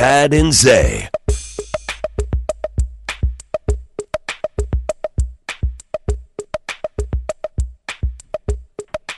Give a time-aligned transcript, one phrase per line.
[0.00, 1.10] Chad and Zay.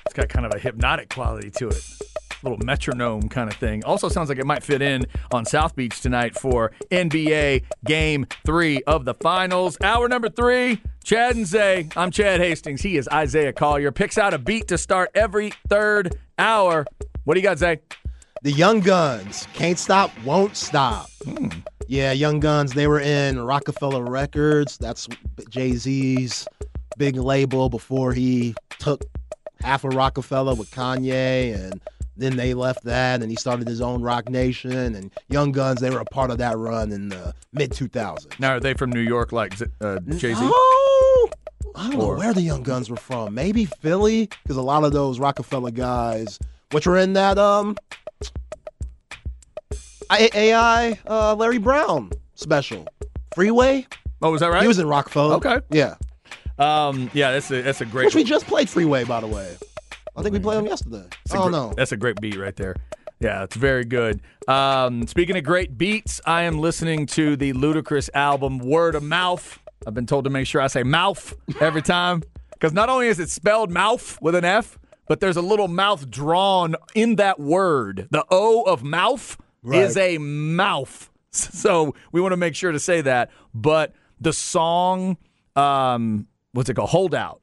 [0.05, 1.85] It's got kind of a hypnotic quality to it.
[2.43, 3.85] Little metronome kind of thing.
[3.85, 8.83] Also sounds like it might fit in on South Beach tonight for NBA Game 3
[8.83, 9.79] of the Finals.
[9.85, 11.91] Hour number 3, Chad and Zay.
[11.95, 12.83] I'm Chad Hastings.
[12.83, 13.93] He is Isaiah Collier.
[13.93, 16.85] Picks out a beat to start every third hour.
[17.23, 17.79] What do you got, Zay?
[18.43, 21.09] The Young Gunz, Can't Stop, Won't Stop.
[21.87, 24.79] Yeah, Young Gunz, they were in Roc-A-Fella Records.
[24.79, 25.07] That's
[25.49, 26.47] Jay Z's
[26.99, 29.05] big label before he took
[29.61, 31.55] half of Roc-A-Fella with Kanye.
[31.55, 31.81] And
[32.17, 34.95] then they left that and he started his own Roc Nation.
[34.97, 38.41] And Young Gunz, they were a part of that run in the mid 2000s.
[38.41, 40.41] Now, are they from New York like uh, Jay Z?
[40.43, 41.29] Oh,
[41.77, 43.35] I don't Or- know where the Young Gunz were from.
[43.35, 46.41] Maybe Philly, because a lot of those Roc-A-Fella guys,
[46.73, 47.77] which were in that um
[50.21, 52.87] AI uh, Larry Brown special,
[53.35, 53.87] Freeway.
[54.21, 54.63] Oh, was that right?
[54.63, 55.37] He was in Roc-A-Fella.
[55.37, 55.61] Okay.
[55.71, 55.97] yeah.
[56.59, 58.07] Um, yeah, that's a that's a great.
[58.07, 59.57] Which we just played Freeway, by the way.
[60.17, 61.03] I think we played him yesterday.
[61.25, 61.73] That's I don't gr- know.
[61.77, 62.77] That's a great beat right there.
[63.21, 64.21] Yeah, it's very good.
[64.49, 69.61] Um, speaking of great beats, I am listening to the Ludacris album Word of Mouth.
[69.87, 73.19] I've been told to make sure I say mouth every time because not only is
[73.19, 78.09] it spelled mouth with an F, but there's a little mouth drawn in that word.
[78.11, 81.09] The O of mouth is a mouth.
[81.35, 83.31] So we want to make sure to say that.
[83.55, 85.17] But the song,
[85.57, 86.91] um, what's it called?
[86.91, 87.41] Holdout.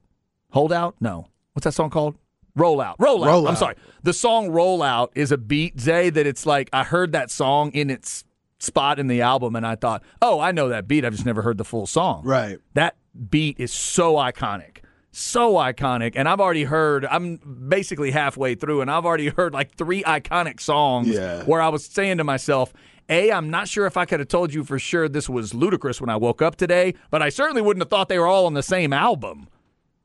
[0.51, 0.95] Holdout?
[0.99, 1.27] No.
[1.53, 2.15] What's that song called?
[2.55, 2.97] Rollout.
[2.97, 3.49] Rollout.
[3.49, 3.75] I'm sorry.
[4.03, 7.89] The song Rollout is a beat, Zay, that it's like I heard that song in
[7.89, 8.23] its
[8.59, 11.05] spot in the album and I thought, oh, I know that beat.
[11.05, 12.23] I've just never heard the full song.
[12.25, 12.59] Right.
[12.73, 12.95] That
[13.29, 14.79] beat is so iconic.
[15.11, 16.13] So iconic.
[16.15, 17.37] And I've already heard, I'm
[17.67, 21.43] basically halfway through, and I've already heard like three iconic songs Yeah.
[21.43, 22.73] where I was saying to myself,
[23.09, 25.99] A, I'm not sure if I could have told you for sure this was Ludacris
[25.99, 28.53] when I woke up today, but I certainly wouldn't have thought they were all on
[28.53, 29.47] the same album.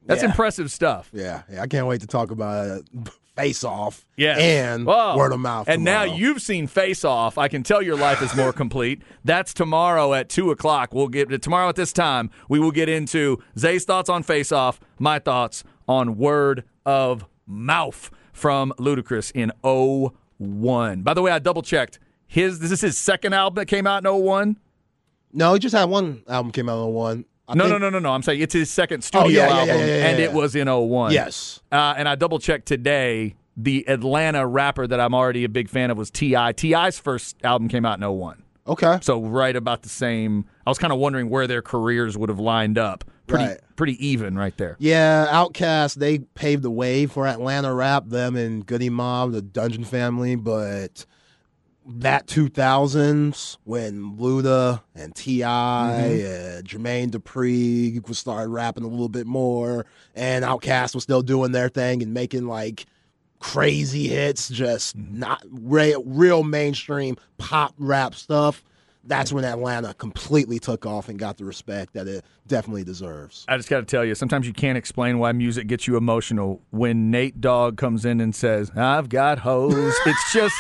[0.07, 0.29] That's Yeah.
[0.31, 1.11] impressive stuff.
[1.13, 1.63] Yeah, yeah.
[1.63, 3.09] I can't wait to talk about it.
[3.37, 4.39] Face Off Yes.
[4.39, 5.17] and Whoa.
[5.17, 5.69] Word of Mouth.
[5.69, 7.37] And now you've seen Face Off.
[7.37, 9.03] I can tell your life is more complete.
[9.25, 10.95] That's tomorrow at two o'clock.
[10.95, 12.31] We'll get tomorrow at this time.
[12.49, 18.11] We will get into Zay's thoughts on Face Off, my thoughts on Word of Mouth
[18.33, 19.51] from Ludacris in
[20.39, 21.03] 01.
[21.03, 21.99] By the way, I double checked.
[22.27, 24.57] His this is his second album that came out in 01.
[25.33, 27.25] No, he just had one album came out in oh one.
[27.47, 28.13] I No, think- no, no, no, no.
[28.13, 30.33] I'm saying it's his second studio Oh, yeah, yeah, yeah, album, yeah, yeah, and it
[30.33, 31.13] was in 01.
[31.13, 31.61] Yes.
[31.71, 33.35] Uh, and I double checked today.
[33.57, 36.35] The Atlanta rapper that I'm already a big fan of was Ti.
[36.57, 38.43] T.I.'s first album came out in 01.
[38.67, 38.99] Okay.
[39.03, 40.47] So right about the same.
[40.67, 43.05] I was kind of wondering where their careers would have lined up.
[43.27, 43.61] Pretty Right.
[43.77, 44.77] pretty even right there.
[44.79, 48.09] Yeah, Outkast they paved the way for Atlanta rap.
[48.09, 51.07] Them and Goodie Mob, the Dungeon Family, but
[51.87, 55.47] that 2000s when Luda and T.I.
[55.47, 56.57] mm-hmm.
[56.57, 61.53] and Jermaine Dupri was started rapping a little bit more, and Outkast was still doing
[61.53, 62.87] their thing and making like
[63.39, 65.19] crazy hits, just mm-hmm.
[65.19, 68.65] not real, real mainstream pop rap stuff.
[69.07, 73.45] That's when Atlanta completely took off and got the respect that it definitely deserves.
[73.49, 76.63] I just got to tell you, sometimes you can't explain why music gets you emotional.
[76.71, 80.55] When Nate Dogg comes in and says, "I've got hoes," it's just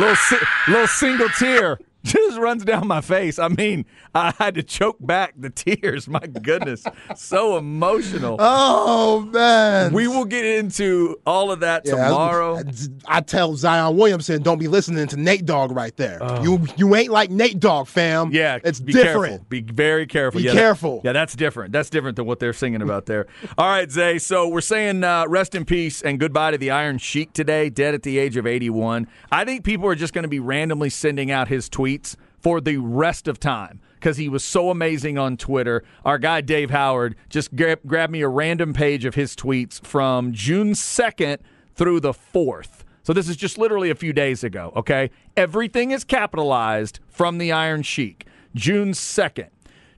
[0.00, 3.38] little si- little single tear just runs down my face.
[3.38, 3.84] I mean,
[4.14, 6.08] I had to choke back the tears.
[6.08, 6.84] My goodness,
[7.16, 8.36] so emotional.
[8.38, 12.58] Oh man, We will get into all of that Yeah, tomorrow.
[12.58, 12.62] I,
[13.06, 16.18] I tell Zion Williamson, don't be listening to Nate Dogg right there.
[16.42, 18.30] You you ain't like Nate Dogg, fam.
[18.32, 19.32] Yeah, it's be different.
[19.32, 19.46] Careful.
[19.48, 20.38] Be very careful.
[20.40, 21.00] Be yeah, that- careful.
[21.04, 21.72] yeah, that's different.
[21.72, 23.26] That's different than what they're singing about there.
[23.58, 24.18] All right, Zay.
[24.18, 27.94] So we're saying uh, rest in peace and goodbye to the Iron Sheik today, dead
[27.94, 29.06] at the age of 81.
[29.30, 32.78] I think people are just going to be randomly sending out his tweets for the
[32.78, 35.84] rest of time because he was so amazing on Twitter.
[36.04, 40.32] Our guy Dave Howard just grab, grabbed me a random page of his tweets from
[40.32, 41.38] June 2nd
[41.74, 42.84] through the 4th.
[43.02, 45.10] So this is just literally a few days ago, okay?
[45.36, 48.26] Everything is capitalized from the Iron Sheik.
[48.54, 49.48] June 2nd.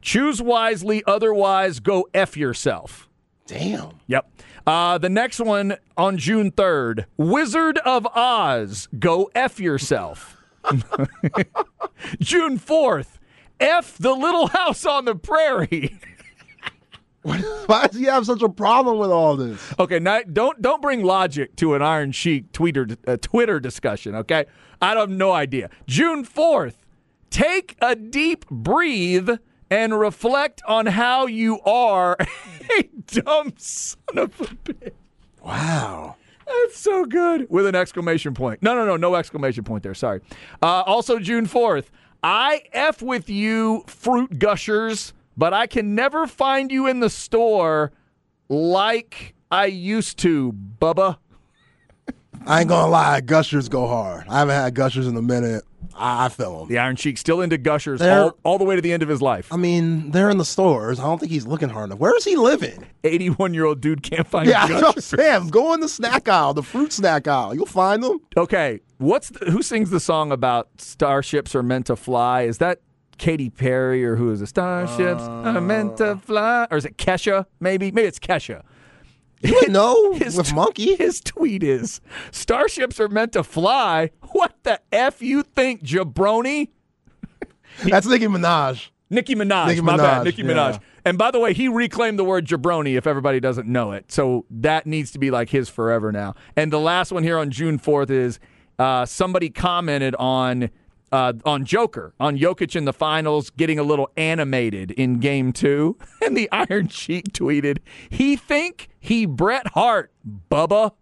[0.00, 3.08] Choose wisely, otherwise, go F yourself.
[3.46, 3.90] Damn.
[4.06, 4.28] Yep.
[4.66, 10.41] Uh, the next one on June 3rd Wizard of Oz, go F yourself.
[12.20, 13.18] June 4th,
[13.60, 15.98] F the little house on the prairie.
[17.22, 19.60] Why does he have such a problem with all this?
[19.78, 24.16] Okay, now don't don't bring logic to an Iron Sheik Twitter uh, Twitter discussion.
[24.16, 24.46] Okay,
[24.80, 25.70] I don't have no idea.
[25.86, 26.84] June fourth,
[27.30, 29.30] take a deep breathe
[29.70, 32.16] and reflect on how you are
[32.78, 34.92] a dumb son of a bitch.
[35.42, 36.16] Wow.
[36.46, 37.46] That's so good.
[37.50, 38.62] With an exclamation point.
[38.62, 39.94] No, no, no, no exclamation point there.
[39.94, 40.20] Sorry.
[40.62, 41.86] Uh, also, June 4th,
[42.22, 47.92] I F with you, fruit gushers, but I can never find you in the store
[48.48, 51.18] like I used to, Bubba.
[52.46, 54.26] I ain't gonna lie, gushers go hard.
[54.28, 55.62] I haven't had gushers in a minute.
[55.94, 56.68] I, feel them.
[56.68, 59.20] The Iron Sheik still into gushers all, all the way to the end of his
[59.22, 59.52] life.
[59.52, 60.98] I mean, they're in the stores.
[60.98, 61.98] I don't think he's looking hard enough.
[61.98, 62.86] Where is he living?
[63.04, 65.04] 81 year old dude can't find Yeah, gushers.
[65.04, 65.48] Sam.
[65.48, 67.54] Go in the snack aisle, the fruit snack aisle.
[67.54, 68.20] You'll find them.
[68.36, 72.42] Okay, what's the, who sings the song about starships are meant to fly?
[72.42, 72.80] Is that
[73.18, 74.48] Katy Perry or who is it?
[74.48, 76.16] Starships are meant to uh.
[76.16, 77.46] fly, or is it Kesha?
[77.60, 78.62] Maybe, maybe it's Kesha.
[79.62, 80.94] You know His with Monkey.
[80.94, 82.00] His tweet is
[82.30, 84.10] Starships are meant to fly.
[84.32, 86.68] What the F you think, jabroni?
[87.84, 88.88] That's Nicki Minaj.
[89.10, 89.66] Nicki Minaj.
[89.66, 90.22] Nicki my bad.
[90.22, 90.52] Minaj, Nicki yeah.
[90.52, 90.80] Minaj.
[91.04, 94.10] And by the way, he reclaimed the word jabroni if everybody doesn't know it.
[94.10, 96.34] So that needs to be like his forever now.
[96.56, 98.40] And the last one here on June 4th is
[98.78, 100.70] uh, somebody commented on
[101.12, 105.96] uh, on Joker, on Jokic in the finals, getting a little animated in game two.
[106.24, 107.78] And the Iron Sheik tweeted,
[108.08, 110.12] he think he Bret Hart,
[110.50, 110.92] Bubba.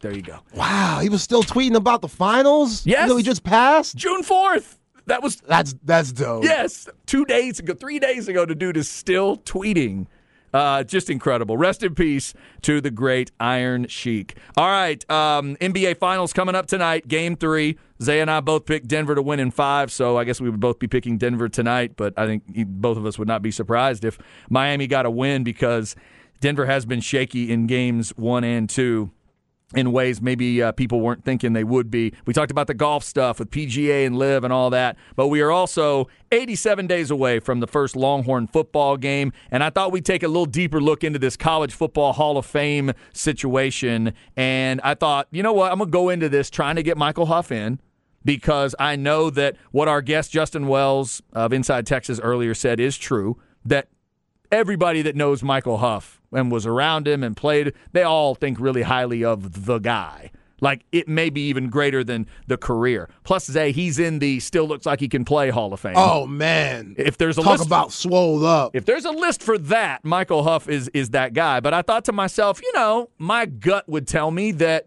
[0.00, 0.38] There you go.
[0.54, 2.86] Wow, he was still tweeting about the finals.
[2.86, 3.04] Yes.
[3.04, 3.94] Even he just passed.
[3.94, 4.78] June 4th.
[5.06, 6.44] That was That's that's dope.
[6.44, 10.06] Yes, two days ago, three days ago, the dude is still tweeting.
[10.54, 11.56] Uh, just incredible.
[11.56, 14.36] Rest in peace to the great Iron Sheik.
[14.56, 17.08] All right, um, NBA Finals coming up tonight.
[17.08, 17.76] Game three.
[18.00, 20.60] Zay and I both picked Denver to win in five, so I guess we would
[20.60, 21.96] both be picking Denver tonight.
[21.96, 24.18] But I think both of us would not be surprised if
[24.48, 25.96] Miami got a win because
[26.40, 29.10] Denver has been shaky in games one and two
[29.74, 32.12] in ways maybe uh, people weren't thinking they would be.
[32.26, 35.40] We talked about the golf stuff with PGA and LIV and all that, but we
[35.40, 40.04] are also 87 days away from the first Longhorn football game, and I thought we'd
[40.04, 44.12] take a little deeper look into this college football Hall of Fame situation.
[44.36, 47.26] And I thought, you know what, I'm gonna go into this trying to get Michael
[47.26, 47.80] Huff in
[48.24, 52.96] because I know that what our guest Justin Wells of Inside Texas earlier said is
[52.96, 53.88] true that
[54.50, 58.82] everybody that knows Michael Huff and was around him and played, they all think really
[58.82, 60.30] highly of the guy.
[60.60, 63.08] Like it may be even greater than the career.
[63.22, 65.94] Plus, Zay, he's in the still looks like he can play Hall of Fame.
[65.96, 66.94] Oh man.
[66.96, 68.74] if there's a Talk list, about swole up.
[68.74, 71.60] if there's a list for that, Michael Huff is is that guy.
[71.60, 74.86] But I thought to myself, you know, my gut would tell me that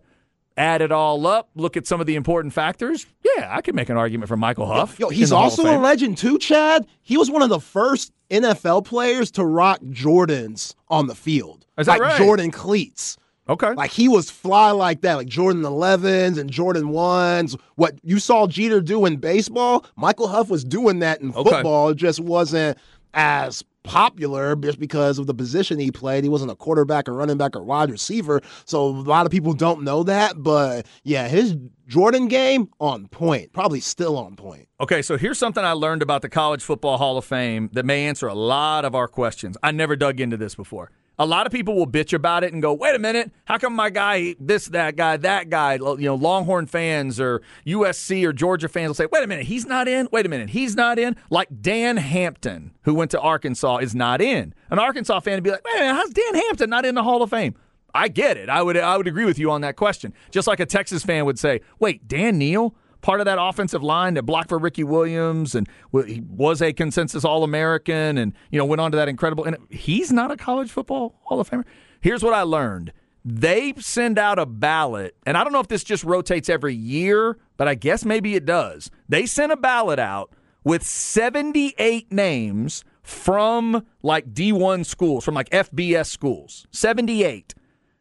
[0.57, 3.05] add it all up, look at some of the important factors.
[3.37, 4.99] Yeah, I could make an argument for Michael Huff.
[4.99, 6.87] Yo, in he's the Hall of also a legend too, Chad.
[7.03, 11.65] He was one of the first NFL players to rock Jordans on the field.
[11.77, 12.17] Is that like right?
[12.17, 13.17] Jordan cleats.
[13.47, 13.73] okay.
[13.73, 17.57] Like he was fly like that, like Jordan 11s and Jordan 1s.
[17.75, 21.49] What you saw Jeter do in baseball, Michael Huff was doing that in Okay.
[21.49, 21.89] football.
[21.89, 22.77] It just wasn't
[23.13, 26.23] as popular just because of the position he played.
[26.23, 28.41] He wasn't a quarterback or running back or wide receiver.
[28.65, 30.43] So a lot of people don't know that.
[30.43, 31.55] But yeah, his
[31.87, 34.67] Jordan game on point, probably still on point.
[34.81, 38.05] Okay, so here's something I learned about the College Football Hall of Fame that may
[38.05, 39.57] answer a lot of our questions.
[39.63, 40.91] I never dug into this before.
[41.19, 43.73] A lot of people will bitch about it and go, "Wait a minute, how come
[43.73, 48.69] my guy, this, that guy, that guy?" You know, Longhorn fans or USC or Georgia
[48.69, 50.07] fans will say, "Wait a minute, he's not in.
[50.11, 54.21] Wait a minute, he's not in." Like Dan Hampton, who went to Arkansas, is not
[54.21, 54.53] in.
[54.69, 57.03] An Arkansas fan would be like, "Wait a minute, how's Dan Hampton not in the
[57.03, 57.55] Hall of Fame?"
[57.95, 58.47] I get it.
[58.47, 60.13] I would I would agree with you on that question.
[60.29, 64.13] Just like a Texas fan would say, "Wait, Dan Neal, part of that offensive line
[64.15, 65.67] that blocked for Ricky Williams and
[66.05, 70.11] he was a consensus All-American and you know went on to that incredible and he's
[70.11, 71.65] not a college football Hall of Famer."
[72.01, 72.93] Here's what I learned.
[73.25, 77.37] They send out a ballot, and I don't know if this just rotates every year,
[77.57, 78.89] but I guess maybe it does.
[79.09, 80.31] They sent a ballot out
[80.63, 86.67] with 78 names from like D1 schools, from like FBS schools.
[86.71, 87.53] 78.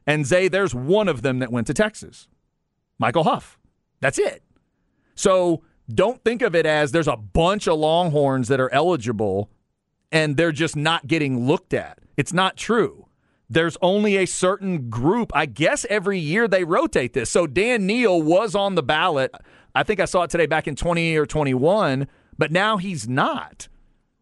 [0.06, 2.28] And Zay, there's one of them that went to Texas.
[2.98, 3.58] Michael Huff.
[4.00, 4.42] That's it.
[5.16, 9.50] So don't think of it as there's a bunch of Longhorns that are eligible
[10.12, 11.98] and they're just not getting looked at.
[12.16, 13.08] It's not true.
[13.48, 15.30] There's only a certain group.
[15.34, 17.30] I guess every year they rotate this.
[17.30, 19.32] So Dan Neal was on the ballot.
[19.74, 22.08] I think I saw it today back in 20 or 21,
[22.38, 23.68] but now he's not.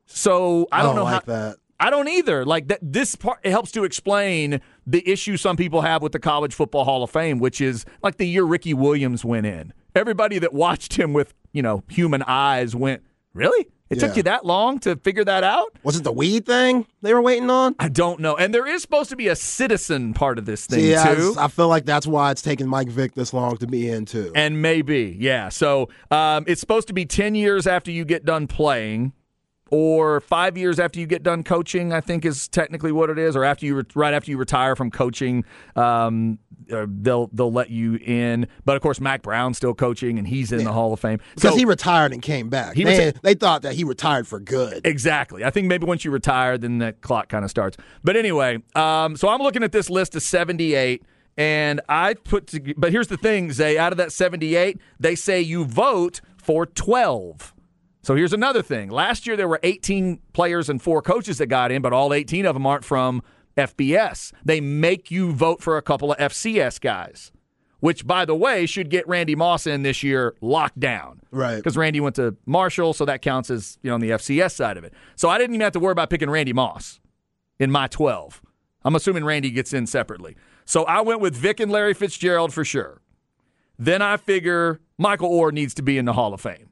[0.07, 1.33] So I don't, know like how.
[1.33, 1.57] that.
[1.81, 2.45] I don't either.
[2.45, 6.19] Like that, this part it helps to explain the issue some people have with the
[6.19, 9.73] College Football Hall of Fame, which is like the year Ricky Williams went in.
[9.95, 13.69] Everybody that watched him with you know human eyes went, really?
[13.91, 15.77] It took you that long to figure that out?
[15.83, 17.77] Was it the weed thing they were waiting on?
[17.79, 18.35] I don't know.
[18.37, 21.35] And there is supposed to be a citizen part of this thing See, I, too.
[21.39, 24.33] I feel like that's why it's taken Mike Vick this long to be in too.
[24.35, 25.49] And maybe, yeah.
[25.49, 29.13] So um, it's supposed to be 10 years after you get done playing
[29.75, 33.35] or five years after you get done coaching, I think is technically what it is,
[33.35, 36.39] or after you re- right after you retire from coaching, um,
[36.73, 38.47] uh, they'll they'll let you in.
[38.65, 41.19] But of course, Mack Brown's still coaching, and he's in the Hall of Fame.
[41.35, 42.77] because So- he retired and came back.
[42.77, 44.83] He they, reti- they thought that he retired for good.
[44.87, 45.45] Exactly.
[45.45, 47.77] I think maybe once you retire, then that clock kind of starts.
[48.05, 51.03] But anyway, um, so I'm looking at this list of 78,
[51.37, 52.47] and I put.
[52.49, 53.77] To, but here's the thing, Zay.
[53.77, 57.51] Out of that 78, they say you vote for 12.
[58.05, 58.91] So here's another thing.
[58.91, 62.45] Last year there were 18 players and four coaches that got in, but all 18
[62.47, 63.23] of them aren't from
[63.57, 64.33] FBS.
[64.45, 67.33] They make you vote for a couple of FCS guys,
[67.81, 71.57] which, by the way, should get Randy Moss in this year locked down Right.
[71.57, 74.77] because Randy went to Marshall, so that counts as you know on the FCS side
[74.77, 74.93] of it.
[75.17, 77.01] So I didn't even have to worry about picking Randy Moss
[77.59, 78.43] in my twelve.
[78.85, 80.37] I'm assuming Randy gets in separately.
[80.67, 83.01] So I went with Vick and Larry Fitzgerald for sure.
[83.79, 86.69] Then I figure Michael Oher needs to be in the Hall of Fame.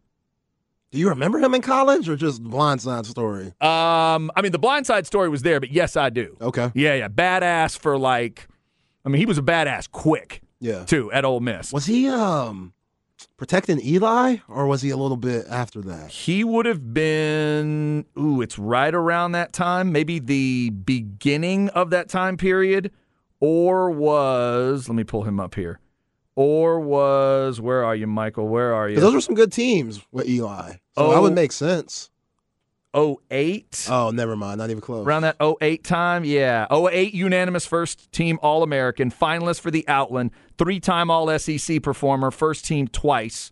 [0.92, 3.46] Do you remember him in college or just blindside story?
[3.60, 6.36] Um, I mean the blindside story was there, but yes, I do.
[6.40, 6.70] Okay.
[6.74, 8.46] Yeah, yeah, badass for like.
[9.04, 10.84] I mean, he was a badass quick Yeah.
[10.84, 11.72] too at Ole Miss.
[11.72, 12.72] Was he um
[13.38, 16.10] protecting Eli or was he a little bit after that?
[16.10, 22.08] He would have been, ooh, it's right around that time, maybe the beginning of that
[22.08, 22.92] time period,
[23.40, 25.80] or was, let me pull him up here,
[26.34, 28.48] or was, where are you, Michael?
[28.48, 28.98] Where are you?
[29.00, 30.72] those were some good teams with Eli.
[30.94, 31.22] So that Oh.
[31.22, 32.10] would make sense.
[32.94, 33.86] 08?
[33.90, 34.58] Oh, never mind.
[34.58, 35.06] Not even close.
[35.06, 36.66] Around that 08 time, yeah.
[36.70, 42.30] 08 unanimous first team All American, finalist for the Outland, three time All SEC performer,
[42.30, 43.50] first team twice.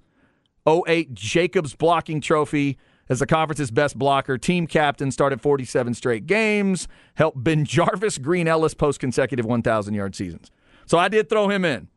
[0.68, 2.76] 08 Jacobs blocking trophy
[3.08, 9.00] as the conference's best blocker, team captain, started 47 straight games, helped BenJarvus Green-Ellis post
[9.00, 10.50] consecutive 1,000 yard seasons.
[10.86, 11.88] So I did throw him in.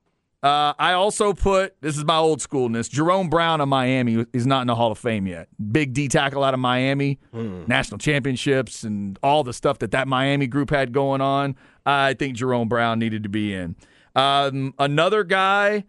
[0.43, 2.89] Uh, I also put this is my old schoolness.
[2.89, 5.47] Jerome Brown of Miami is not in the Hall of Fame yet.
[5.71, 10.47] Big D tackle out of Miami, national championships, and all the stuff that that Miami
[10.47, 11.55] group had going on.
[11.85, 13.77] I think Jerome Brown needed to be in.
[14.15, 15.85] Um, another guy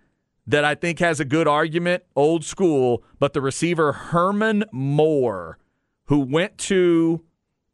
[0.46, 5.58] that I think has a good argument, old school, but the receiver Herman Moore,
[6.06, 7.24] who went to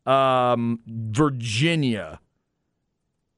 [0.07, 2.21] um, Virginia.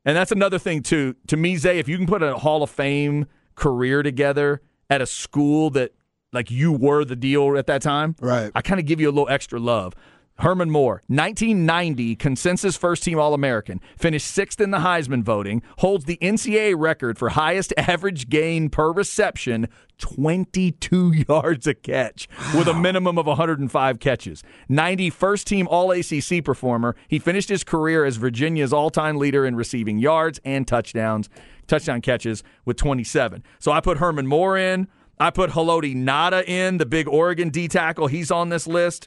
[0.04, 1.14] And that's another thing too.
[1.28, 5.06] To me, Zay, if you can put a Hall of Fame career together at a
[5.06, 5.92] school that
[6.32, 8.50] like you were the deal at that time, Right.
[8.54, 9.94] I kind of give you a little extra love.
[10.38, 16.06] Herman Moore, 1990 consensus first team All American, finished sixth in the Heisman voting, holds
[16.06, 19.68] the NCAA record for highest average gain per reception,
[20.02, 24.42] 22 yards a catch, with a minimum of 105 catches.
[24.68, 29.47] 90 first team All ACC performer, he finished his career as Virginia's all time leader
[29.47, 31.30] in receiving yards and touchdowns,
[31.68, 33.44] touchdown catches with 27.
[33.61, 34.88] So I put Herman Moore in.
[35.21, 38.09] I put Haloti Ngata in, the big Oregon D tackle.
[38.09, 39.06] He's on this list.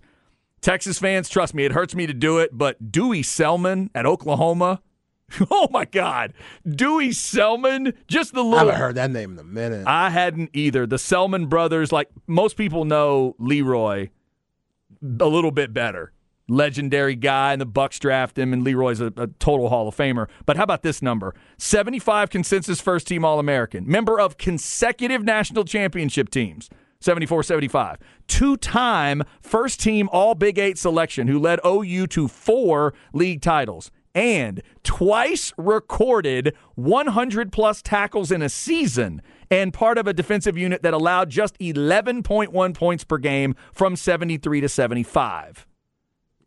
[0.61, 4.81] Texas fans, trust me, it hurts me to do it, but Dewey Selmon at Oklahoma.
[5.51, 6.33] Oh my God.
[6.67, 8.59] Dewey Selmon, just the little.
[8.59, 9.85] I haven't heard that name in a minute.
[9.87, 10.85] I hadn't either.
[10.85, 14.09] The Selmon brothers, like most people know Lee Roy
[15.01, 16.11] a little bit better.
[16.47, 19.95] Legendary guy, and the Bucks draft him, and Lee Roy's a, a total Hall of
[19.95, 20.27] Famer.
[20.45, 21.33] But how about this number?
[21.57, 26.69] 75 consensus first team All American, member of consecutive national championship teams.
[26.99, 27.97] 74 75.
[28.27, 33.91] Two time first team All Big Eight selection who led OU to four league titles
[34.15, 40.81] and twice recorded 100 plus tackles in a season and part of a defensive unit
[40.81, 45.67] that allowed just 11.1 points per game from 73 to 75.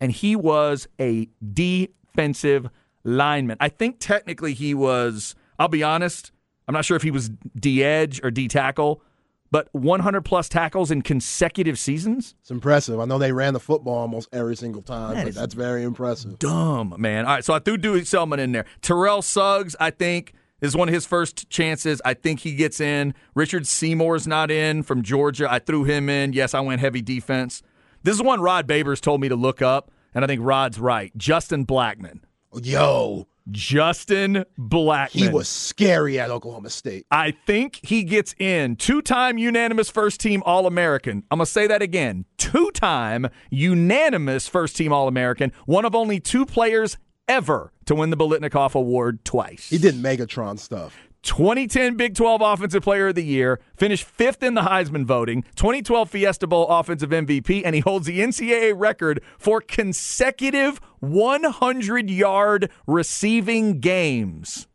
[0.00, 2.68] And he was a defensive
[3.04, 3.58] lineman.
[3.60, 6.32] I think technically he was, I'll be honest,
[6.66, 9.02] I'm not sure if he was D edge or D tackle,
[9.50, 12.34] but 100 plus tackles in consecutive seasons?
[12.40, 13.00] It's impressive.
[13.00, 16.38] I know they ran the football almost every single time, That but that's very impressive.
[16.38, 17.24] dumb, man.
[17.26, 18.66] All right, so I threw Dewey Selmon in there.
[18.82, 22.02] Terrell Suggs, I think, is one of his first chances.
[22.04, 23.14] I think he gets in.
[23.34, 25.46] Richard Seymour's not in from Georgia.
[25.50, 26.32] I threw him in.
[26.32, 27.62] Yes, I went heavy defense.
[28.02, 31.16] This is one Rod Babers told me to look up, and I think Rod's right.
[31.16, 32.20] Justin Blackmon.
[32.62, 35.10] Yo, Justin Blackmon.
[35.10, 37.06] He was scary at Oklahoma State.
[37.10, 38.76] I think he gets in.
[38.76, 41.24] Two time unanimous first team All American.
[41.30, 42.24] I'm going to say that again.
[42.36, 45.52] Two time unanimous first team All American.
[45.66, 46.96] One of only two players
[47.28, 49.68] ever to win the Biletnikoff Award twice.
[49.68, 50.96] He did Megatron stuff.
[51.22, 56.10] 2010 Big 12 Offensive Player of the Year, finished fifth in the Heisman voting, 2012
[56.10, 63.80] Fiesta Bowl Offensive MVP, and he holds the NCAA record for consecutive 100 yard receiving
[63.80, 64.68] games.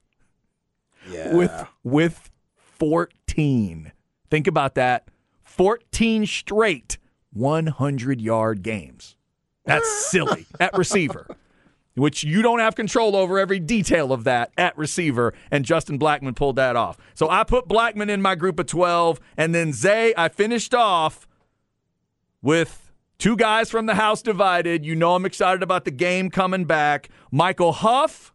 [1.09, 1.35] Yeah.
[1.35, 3.91] With with 14.
[4.29, 5.09] Think about that.
[5.43, 6.97] 14 straight
[7.31, 9.15] 100 yard games.
[9.65, 11.27] That's silly at receiver
[11.95, 16.35] which you don't have control over every detail of that at receiver, and Justin Blackmon
[16.35, 16.97] pulled that off.
[17.13, 21.27] So I put Blackmon in my group of 12, and then Zay, I finished off
[22.41, 24.85] with two guys from the house divided.
[24.85, 27.09] You know I'm excited about the game coming back.
[27.31, 28.33] Michael Huff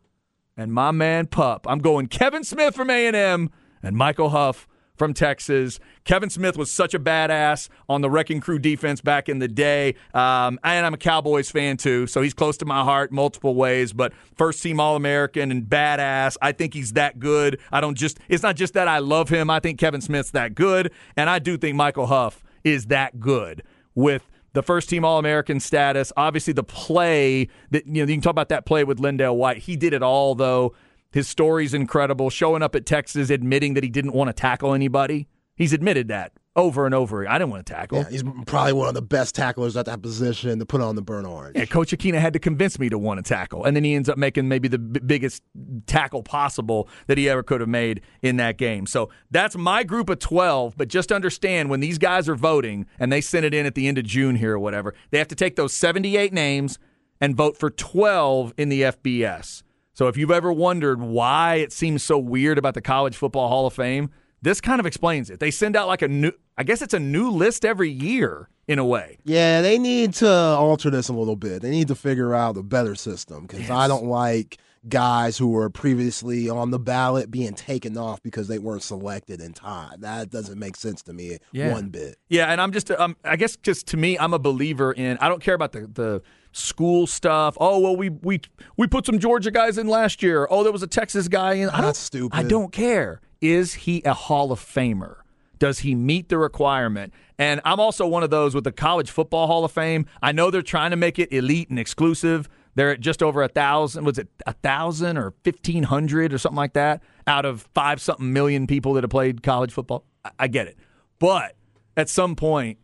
[0.56, 1.66] and my man Pup.
[1.68, 3.50] I'm going Kevin Smith from A&M
[3.82, 4.66] and Michael Huff
[4.98, 5.78] from Texas.
[6.04, 9.94] Kevin Smith was such a badass on the Wrecking Crew defense back in the day.
[10.12, 13.92] Um, and I'm a Cowboys fan too, so he's close to my heart multiple ways.
[13.92, 16.36] But first team All American and badass.
[16.42, 17.60] I think he's that good.
[17.72, 19.48] I don't just, it's not just that I love him.
[19.50, 20.92] I think Kevin Smith's that good.
[21.16, 23.62] And I do think Michael Huff is that good
[23.94, 26.12] with the first team All American status.
[26.16, 29.58] Obviously, the play that, you know, you can talk about that play with LenDale White.
[29.58, 30.74] He did it all, though.
[31.10, 32.30] His story's incredible.
[32.30, 35.28] Showing up at Texas, admitting that he didn't want to tackle anybody.
[35.56, 37.28] He's admitted that over and over.
[37.28, 37.98] I didn't want to tackle.
[37.98, 41.02] Yeah, he's probably one of the best tacklers at that position to put on the
[41.02, 41.56] burn orange.
[41.56, 44.08] Yeah, Coach Akina had to convince me to want to tackle, and then he ends
[44.08, 45.42] up making maybe the b- biggest
[45.86, 48.86] tackle possible that he ever could have made in that game.
[48.86, 53.12] So that's my group of 12, but just understand when these guys are voting and
[53.12, 55.36] they send it in at the end of June here or whatever, they have to
[55.36, 56.78] take those 78 names
[57.20, 59.62] and vote for 12 in the FBS.
[59.98, 63.66] So if you've ever wondered why it seems so weird about the College Football Hall
[63.66, 65.40] of Fame, this kind of explains it.
[65.40, 68.78] They send out like a new, I guess it's a new list every year in
[68.78, 69.18] a way.
[69.24, 71.62] Yeah, they need to alter this a little bit.
[71.62, 73.70] They need to figure out a better system because yes.
[73.70, 78.60] I don't like guys who were previously on the ballot being taken off because they
[78.60, 80.02] weren't selected in time.
[80.02, 81.72] That doesn't make sense to me yeah.
[81.72, 82.18] one bit.
[82.28, 85.18] Yeah, and I'm just, um, I guess, just to me, I'm a believer in.
[85.18, 86.22] I don't care about the the
[86.58, 87.56] school stuff.
[87.60, 88.40] Oh well, we we
[88.76, 90.46] we put some Georgia guys in last year.
[90.50, 91.68] Oh, there was a Texas guy in.
[91.70, 92.36] I That's stupid.
[92.36, 93.20] I don't care.
[93.40, 95.16] Is he a Hall of Famer?
[95.58, 97.12] Does he meet the requirement?
[97.38, 100.06] And I'm also one of those with the College Football Hall of Fame.
[100.22, 102.48] I know they're trying to make it elite and exclusive.
[102.74, 104.04] They're at just over a thousand.
[104.04, 108.32] Was it a thousand or fifteen hundred or something like that out of five something
[108.32, 110.04] million people that have played college football?
[110.24, 110.76] I, I get it,
[111.18, 111.56] but
[111.96, 112.78] at some point,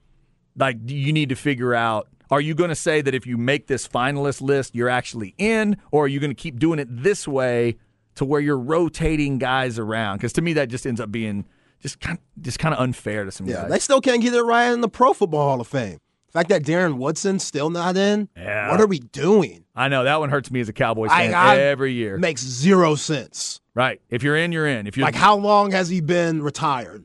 [0.57, 3.67] like you need to figure out are you going to say that if you make
[3.67, 7.29] this finalist list, you're actually in, or are you going to keep doing it this
[7.29, 7.77] way
[8.17, 10.19] to where you're rotating guys around?
[10.19, 11.45] Because to me, that just ends up being
[11.81, 13.71] just kind of, just kind of unfair to some yeah, guys.
[13.71, 15.99] They still can't get it right in the Pro Football Hall of Fame.
[16.29, 18.71] The fact that Darren Woodson's still not in, yeah.
[18.71, 19.65] what are we doing?
[19.77, 22.19] I know that one hurts me as a Cowboys fan I, I, every year.
[22.19, 23.61] Makes zero sense.
[23.75, 24.01] Right.
[24.11, 24.87] If you're in, you're in.
[24.87, 27.05] If you're like, how long has he been retired?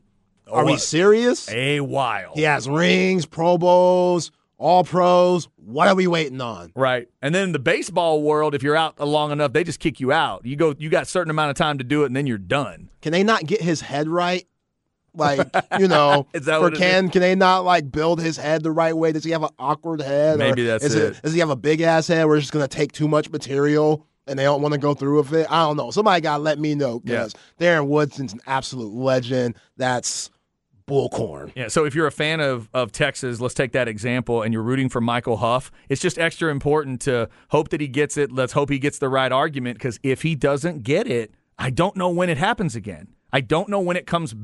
[0.50, 1.48] Are we serious?
[1.48, 2.32] A while.
[2.34, 5.48] He has rings, Pro Bowls, all pros.
[5.56, 6.70] What are we waiting on?
[6.76, 7.08] Right.
[7.22, 10.12] And then in the baseball world, if you're out long enough, they just kick you
[10.12, 10.44] out.
[10.44, 12.38] You go you got a certain amount of time to do it and then you're
[12.38, 12.90] done.
[13.00, 14.46] Can they not get his head right?
[15.14, 18.70] Like, you know, is that for Ken, can they not like build his head the
[18.70, 19.12] right way?
[19.12, 20.38] Does he have an awkward head?
[20.38, 21.16] Maybe that's is it.
[21.16, 21.22] it.
[21.22, 24.06] Does he have a big ass head where it's just gonna take too much material?
[24.26, 25.50] and they don't want to go through with it.
[25.50, 25.90] I don't know.
[25.90, 27.80] Somebody got to let me know because yeah.
[27.80, 29.56] Darren Woodson's an absolute legend.
[29.76, 30.30] That's
[30.90, 31.52] bullcorn.
[31.54, 34.62] Yeah, so if you're a fan of, of Texas, let's take that example, and you're
[34.62, 38.32] rooting for Michael Huff, it's just extra important to hope that he gets it.
[38.32, 41.96] Let's hope he gets the right argument because if he doesn't get it, I don't
[41.96, 43.08] know when it happens again.
[43.32, 44.34] I don't know when it comes.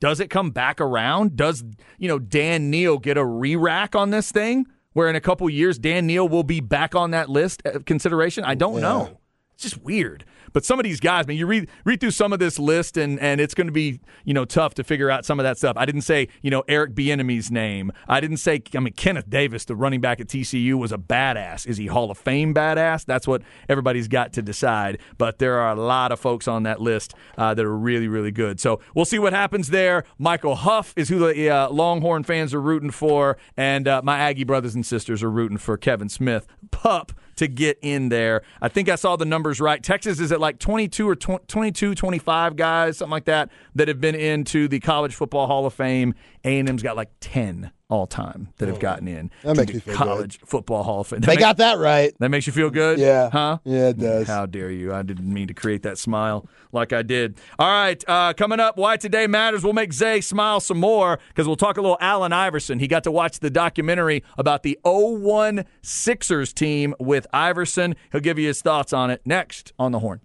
[0.00, 1.36] Does it come back around?
[1.36, 1.64] Does
[1.98, 4.66] you know Dan Neal get a re-rack on this thing?
[4.92, 8.44] Where in a couple years Dan Neal will be back on that list of consideration?
[8.44, 8.80] I don't yeah.
[8.80, 9.17] know.
[9.58, 10.24] It's just weird.
[10.52, 12.96] But some of these guys, I man, you read read through some of this list,
[12.96, 15.58] and and it's going to be you know tough to figure out some of that
[15.58, 15.76] stuff.
[15.76, 17.90] I didn't say you know Eric Bieniemy's name.
[18.06, 21.66] I didn't say I mean Kenneth Davis, the running back at TCU, was a badass.
[21.66, 23.04] Is he Hall of Fame badass?
[23.04, 24.98] That's what everybody's got to decide.
[25.18, 28.30] But there are a lot of folks on that list uh, that are really really
[28.30, 28.60] good.
[28.60, 30.04] So we'll see what happens there.
[30.18, 34.44] Michael Huff is who the uh, Longhorn fans are rooting for, and uh, my Aggie
[34.44, 36.46] brothers and sisters are rooting for Kevin Smith.
[36.70, 38.42] Pup to get in there.
[38.60, 39.82] I think I saw the numbers right.
[39.82, 44.14] Texas is at like 22 or 22, 25 guys, something like that, that have been
[44.14, 46.14] into the College Football Hall of Fame.
[46.48, 49.30] A&M's got like 10 all time that have gotten in.
[49.42, 51.20] That makes the me feel College Football Hall of Fame.
[51.20, 52.12] That They make- got that right.
[52.18, 52.98] that makes you feel good?
[52.98, 53.30] Yeah.
[53.30, 53.58] Huh?
[53.64, 54.26] Yeah, it does.
[54.26, 54.92] How dare you?
[54.92, 57.38] I didn't mean to create that smile like I did.
[57.58, 59.64] All right, uh, coming up, Why Today Matters.
[59.64, 62.78] We'll make Zay smile some more because we'll talk a little Allen Iverson.
[62.78, 67.94] He got to watch the documentary about the 01 Sixers team with Iverson.
[68.12, 70.20] He'll give you his thoughts on it next on the horn.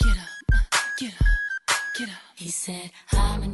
[0.00, 0.62] Get up,
[0.98, 1.26] get up,
[1.96, 2.14] get up.
[2.34, 3.46] He said, Hi, my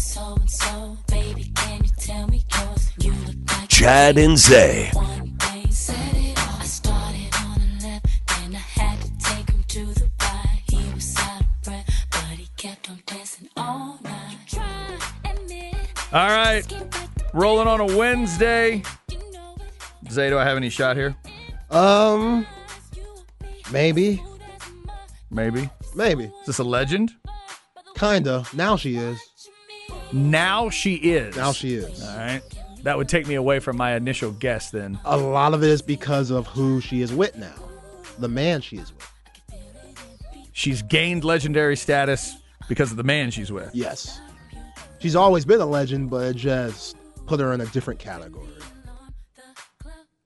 [0.00, 0.96] name is so and so.
[1.08, 2.90] Baby, can you tell me yours?
[3.00, 4.90] You look like Chad and Zay.
[4.94, 6.38] one day said it.
[6.38, 10.62] I started on the left, then I had to take him to the right.
[10.68, 14.36] He was out of breath, but he kept on dancing all night.
[16.12, 18.82] All right, skin back the rolling on a Wednesday.
[19.10, 19.56] you know
[20.04, 20.10] it.
[20.12, 21.14] Zay, do I have any shot here?
[21.70, 22.44] Um,
[23.70, 24.20] maybe,
[25.30, 25.70] Maybe.
[25.94, 27.12] maybe, Is this a legend?
[27.94, 28.44] kinda.
[28.54, 29.20] Now she is.
[30.12, 31.36] Now she is.
[31.36, 32.02] Now she is.
[32.02, 32.42] All right.
[32.82, 34.98] That would take me away from my initial guess then.
[35.04, 37.54] A lot of it is because of who she is with now,
[38.18, 39.60] the man she is with.
[40.52, 42.36] She's gained legendary status
[42.68, 43.70] because of the man she's with.
[43.74, 44.20] Yes,
[44.98, 46.96] she's always been a legend, but it just
[47.26, 48.46] put her in a different category.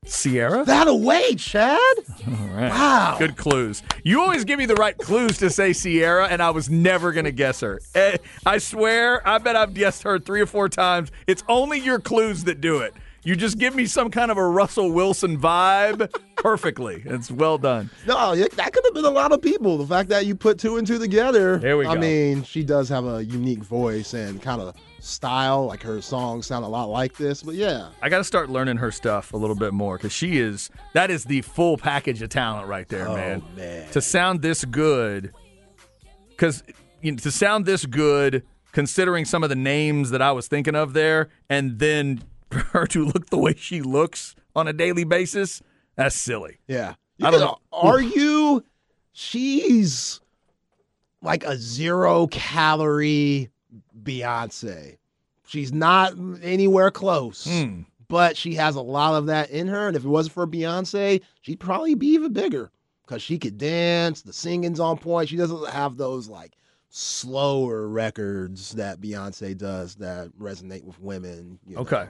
[0.07, 0.65] Ciara?
[0.65, 1.79] That away, Chad.
[2.27, 2.71] All right.
[2.71, 3.17] Wow.
[3.19, 3.83] Good clues.
[4.03, 7.25] You always give me the right clues to say Ciara, and I was never going
[7.25, 7.81] to guess her.
[7.95, 11.11] Eh, I swear, I bet I've guessed her three or four times.
[11.27, 12.95] It's only your clues that do it.
[13.27, 17.03] You just give me some kind of a Russell Wilson vibe perfectly.
[17.07, 17.89] It's well done.
[18.07, 19.79] No, that could have been a lot of people.
[19.79, 21.57] The fact that you put two and two together.
[21.57, 21.91] There we go.
[21.91, 25.67] I mean, she does have a unique voice and kind of style.
[25.67, 27.43] Like her songs sound a lot like this.
[27.43, 30.39] But yeah, I got to start learning her stuff a little bit more because she
[30.39, 33.43] is, that is the full package of talent right there, oh, man.
[33.45, 33.91] Oh, man.
[33.93, 35.33] To sound this good,
[36.31, 36.63] because
[37.03, 40.75] you know, to sound this good, considering some of the names that I was thinking
[40.75, 45.05] of there, and then for her to look the way she looks on a daily
[45.05, 45.63] basis,
[45.97, 46.59] that's silly.
[46.67, 46.95] yeah.
[47.23, 47.59] I don't know.
[47.73, 48.65] Are you?
[49.15, 50.21] she's
[51.23, 53.49] like a zero calorie
[54.03, 54.99] Beyonce.
[55.47, 57.47] She's not anywhere close.
[57.47, 57.83] Hmm.
[58.09, 59.89] But she has a lot of that in her.
[59.89, 62.71] And if it wasn't for Beyonce, she'd probably be even bigger
[63.07, 64.23] because she could dance.
[64.23, 65.29] The singing's on point.
[65.29, 66.53] She doesn't have those like
[66.91, 71.59] slower records that Beyonce does that resonate with women.
[71.67, 71.83] you know.
[71.83, 72.07] Okay.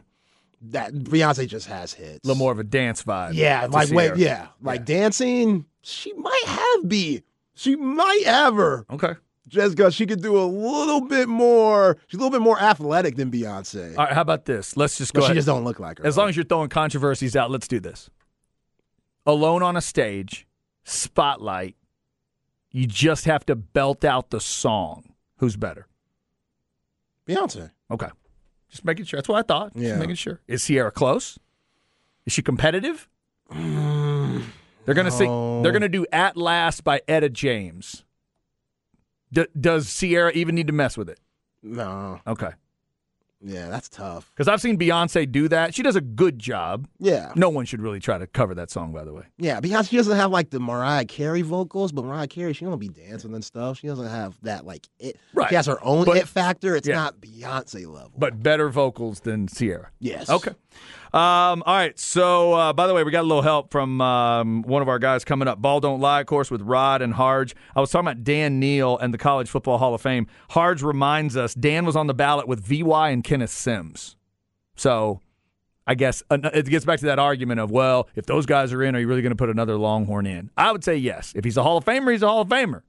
[0.70, 2.24] That Beyonce just has hits.
[2.24, 3.35] A little more of a dance vibe.
[3.35, 5.66] Yeah, like wait, yeah, like dancing.
[5.83, 7.22] She might have be.
[7.55, 9.14] She might have her Okay.
[9.47, 11.99] Just she could do a little bit more.
[12.07, 14.13] She's a little bit more athletic than Beyonce, All right.
[14.15, 14.77] How about this?
[14.77, 16.07] Let's just go but she just don't look like her.
[16.07, 18.09] As long as you're throwing controversies out, let's do this.
[19.27, 20.47] Alone on a stage,
[20.85, 21.77] spotlight.
[22.71, 25.13] You just have to belt out the song.
[25.39, 25.87] Who's better?
[27.27, 27.71] Beyonce.
[27.91, 28.09] Okay.
[28.71, 29.19] Just making sure.
[29.19, 29.75] That's what I thought.
[29.75, 29.97] Just Yeah.
[29.99, 30.41] making sure.
[30.49, 31.39] Is Ciara close?
[32.27, 33.09] Is she competitive?
[33.51, 35.63] They're gonna sing.
[35.63, 38.04] They're gonna do "At Last" by Etta James.
[39.35, 41.20] D- does Ciara even need to mess with it?
[41.62, 42.51] No, Okay.
[43.42, 44.31] yeah, that's tough.
[44.35, 45.75] Because I've seen Beyonce do that.
[45.75, 46.87] She does a good job.
[46.99, 49.25] Yeah, No one should really try to cover that song, by the way.
[49.38, 49.61] yeah.
[49.61, 52.88] because she doesn't have like the Mariah Carey vocals, but Mariah Carey she don't be
[52.88, 53.79] dancing and stuff.
[53.79, 55.18] She doesn't have that like it.
[55.35, 55.49] Right.
[55.51, 56.75] She has her own But- it factor.
[56.77, 56.97] It's yeah.
[56.97, 58.12] not Beyonce level.
[58.16, 59.90] But better vocals than Ciara.
[60.01, 60.31] yes.
[60.31, 60.53] Okay.
[61.14, 61.96] Um, all right.
[61.96, 64.98] So, uh, by the way, we got a little help from um, one of our
[64.98, 65.62] guys coming up.
[65.62, 67.55] Ball Don't Lie, of course, with Rod and Harge.
[67.77, 70.27] I was talking about Dan Neal and the College Football Hall of Fame.
[70.50, 74.16] Harge reminds us Dan was on the ballot with VY and Kenneth Sims.
[74.74, 75.20] So,
[75.87, 78.83] I guess uh, it gets back to that argument of, well, if those guys are
[78.83, 80.50] in, are you really going to put another Longhorn in?
[80.57, 81.33] I would say yes.
[81.37, 82.83] If he's a Hall of Famer, he's a Hall of Famer.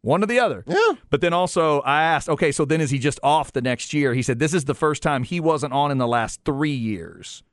[0.00, 0.64] One or the other.
[0.66, 0.94] Yeah.
[1.10, 4.14] But then also, I asked, okay, so then is he just off the next year?
[4.14, 7.44] He said this is the first time he wasn't on in the last three years.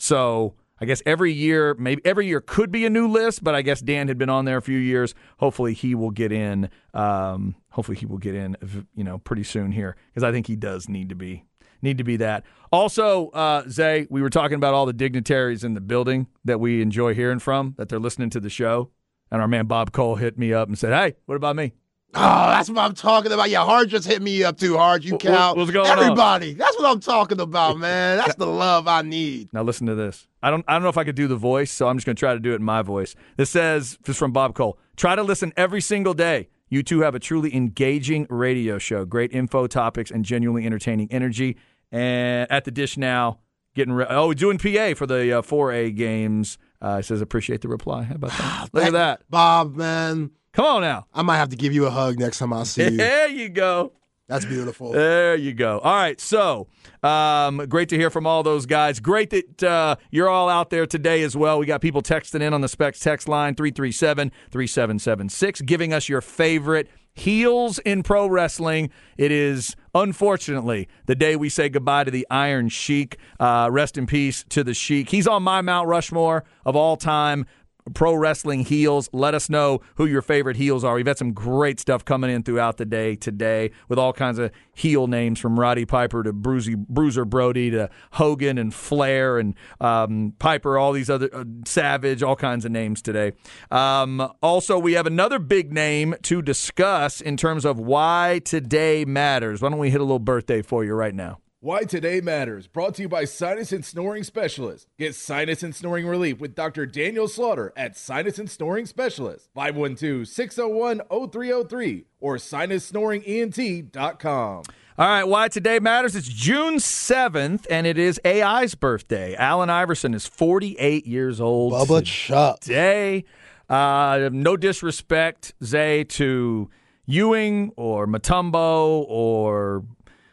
[0.00, 3.62] So I guess every year, maybe every year could be a new list, but I
[3.62, 5.14] guess Dan had been on there a few years.
[5.38, 6.70] Hopefully he will get in.
[6.94, 8.56] Um, hopefully he will get in,
[8.94, 11.44] you know, pretty soon here because I think he does need to be
[11.82, 12.44] need to be that.
[12.72, 16.82] Also, uh, Zay, we were talking about all the dignitaries in the building that we
[16.82, 18.90] enjoy hearing from that they're listening to the show,
[19.30, 21.72] and our man Bob Cole hit me up and said, "Hey, what about me?"
[22.12, 23.50] Oh, that's what I'm talking about.
[23.50, 25.04] Yeah, Hard just hit me up too hard.
[25.04, 25.98] You count what's going on?
[25.98, 26.54] everybody.
[26.54, 28.16] That's what I'm talking about, man.
[28.18, 29.52] That's the love I need.
[29.52, 30.26] Now listen to this.
[30.42, 32.16] I don't I don't know if I could do the voice, so I'm just going
[32.16, 33.14] to try to do it in my voice.
[33.36, 34.78] This says this is from Bob Cole.
[34.96, 36.48] Try to listen every single day.
[36.68, 39.04] You two have a truly engaging radio show.
[39.04, 41.56] Great info, topics, and genuinely entertaining energy.
[41.92, 43.38] And at the dish now,
[43.74, 46.58] getting re- oh doing PA for the uh, 4A games.
[46.82, 48.04] Uh, says appreciate the reply.
[48.04, 48.68] How about that?
[48.72, 49.22] Look at that.
[49.28, 50.30] Bob, man.
[50.52, 51.06] Come on now.
[51.14, 52.96] I might have to give you a hug next time I see you.
[52.96, 53.92] There you go.
[54.30, 54.92] That's beautiful.
[54.92, 55.80] There you go.
[55.80, 56.20] All right.
[56.20, 56.68] So
[57.02, 59.00] um, great to hear from all those guys.
[59.00, 61.58] Great that uh, you're all out there today as well.
[61.58, 66.20] We got people texting in on the Specs text line 337 3776, giving us your
[66.20, 68.90] favorite heels in pro wrestling.
[69.18, 73.16] It is unfortunately the day we say goodbye to the Iron Sheik.
[73.40, 75.10] Uh, rest in peace to the Sheik.
[75.10, 77.46] He's on my Mount Rushmore of all time
[77.94, 79.08] pro wrestling heels.
[79.12, 80.94] Let us know who your favorite heels are.
[80.94, 84.50] We've had some great stuff coming in throughout the day today with all kinds of
[84.74, 90.78] heel names from Roddy Piper to Bruiser Brody to Hogan and Flair and um, Piper,
[90.78, 93.32] all these other uh, Savage, all kinds of names today.
[93.70, 99.62] Um, also, we have another big name to discuss in terms of why today matters.
[99.62, 101.38] Why don't we hit a little birthday for you right now?
[101.62, 104.88] Why Today Matters, brought to you by Sinus and Snoring Specialist.
[104.98, 106.86] Get sinus and snoring relief with Dr.
[106.86, 114.62] Daniel Slaughter at Sinus and Snoring Specialist, 512-601-0303 or sinussnoringent.com.
[114.96, 116.16] All right, why today matters.
[116.16, 119.34] It's June 7th, and it is AI's birthday.
[119.34, 121.74] Allen Iverson is 48 years old.
[121.74, 122.60] Bubba Chuck.
[122.60, 123.26] Today,
[123.68, 126.70] uh, no disrespect, Zay, to
[127.04, 129.84] Ewing or Mutombo or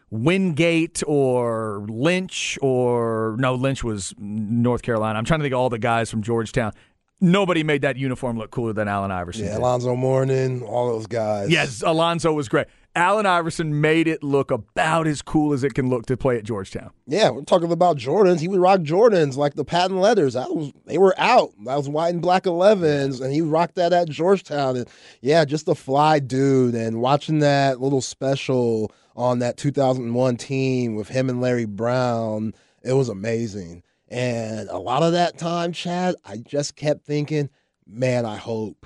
[0.10, 5.18] Wingate or Lynch or no, Lynch was North Carolina.
[5.20, 6.72] I'm trying to think of all the guys from Georgetown.
[7.20, 9.46] Nobody made that uniform look cooler than Allen Iverson.
[9.46, 9.60] Yeah, did.
[9.60, 11.50] Alonzo Mourning, all those guys.
[11.50, 12.68] Yes, Alonzo was great.
[12.96, 16.44] Allen Iverson made it look about as cool as it can look to play at
[16.44, 16.92] Georgetown.
[17.06, 18.40] Yeah, we're talking about Jordans.
[18.40, 20.34] He would rock Jordans like the patent leathers.
[20.34, 21.52] That was they were out.
[21.66, 24.78] That was white and black 11s, and he rocked that at Georgetown.
[24.78, 24.90] And
[25.22, 26.76] yeah, just a fly dude.
[26.76, 32.54] And watching that little special on that 2001 team with him and Larry Brown,
[32.84, 33.84] it was amazing.
[34.08, 37.50] And a lot of that time, Chad, I just kept thinking,
[37.86, 38.86] man, I hope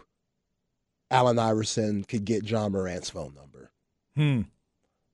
[1.12, 3.72] Allen Iverson could get Ja Morant's phone number.
[4.16, 4.42] Hmm.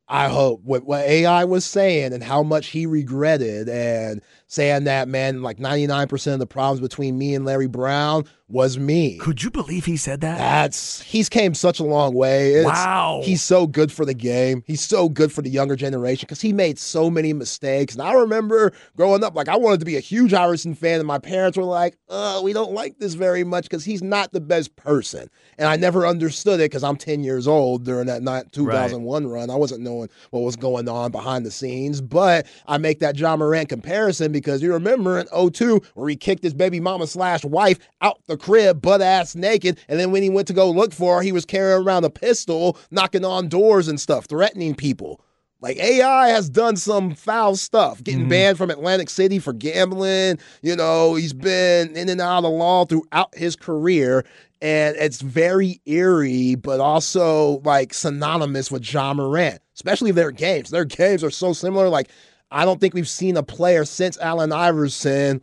[0.07, 5.09] I hope what, what AI was saying and how much he regretted and saying that,
[5.09, 9.17] man, like 99% of the problems between me and Larry Brown was me.
[9.17, 10.37] Could you believe he said that?
[10.37, 12.51] That's he's came such a long way.
[12.53, 13.21] It's- Wow.
[13.23, 14.63] He's so good for the game.
[14.65, 17.93] He's so good for the younger generation because he made so many mistakes.
[17.93, 21.07] And I remember growing up, like I wanted to be a huge Iverson fan, and
[21.07, 24.39] my parents were like, "Uh, we don't like this very much because he's not the
[24.39, 28.51] best person." And I never understood it because I'm 10 years old during that night
[28.53, 29.49] 2001 run.
[29.49, 33.35] I wasn't knowing what was going on behind the scenes, but I make that Ja
[33.35, 37.79] Morant comparison because you remember in 02 where he kicked his baby mama slash wife
[38.01, 41.17] out the crib butt ass naked, and then when he went to go look for
[41.17, 45.21] her, he was carrying around a pistol, knocking on doors and stuff, threatening people.
[45.59, 48.29] Like AI has done some foul stuff, getting mm-hmm.
[48.29, 50.37] banned from Atlantic City for gambling.
[50.61, 54.23] You know, he's been in and out of the law throughout his career.
[54.61, 60.69] And it's very eerie, but also like synonymous with Ja Morant, especially their games.
[60.69, 61.89] Their games are so similar.
[61.89, 62.09] Like,
[62.51, 65.41] I don't think we've seen a player since Allen Iverson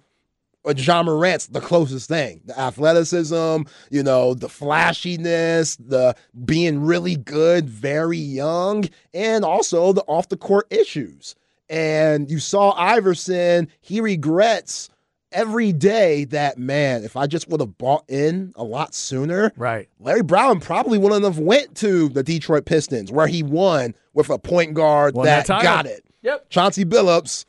[0.64, 2.40] or Ja Morant's the closest thing.
[2.46, 10.02] The athleticism, you know, the flashiness, the being really good, very young, and also the
[10.02, 11.34] off the court issues.
[11.68, 14.90] And you saw Iverson, he regrets
[15.32, 19.88] every day that man, if I just would have bought in a lot sooner, Right.
[19.98, 24.38] Larry Brown probably wouldn't have went to the Detroit Pistons where he won with a
[24.38, 26.04] point guard Won that that got it.
[26.22, 26.48] Yep.
[26.50, 27.44] Chauncey Billups,